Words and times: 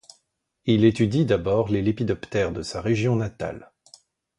Il 0.65 0.83
étudie 0.83 1.25
d'abord 1.27 1.69
les 1.69 1.83
lépidoptères 1.83 2.51
de 2.51 2.63
sa 2.63 2.81
région 2.81 3.15
natale. 3.15 3.71